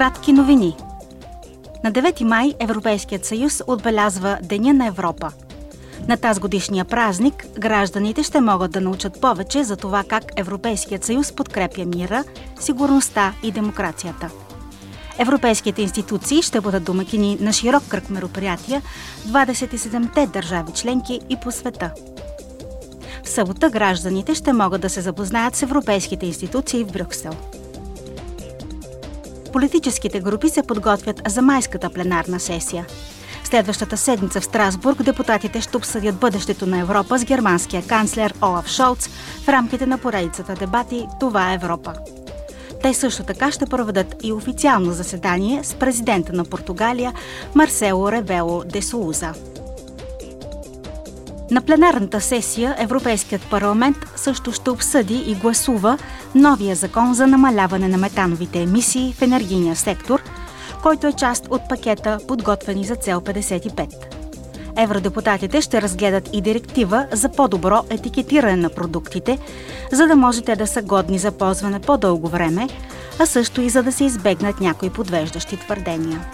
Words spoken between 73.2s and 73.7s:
също и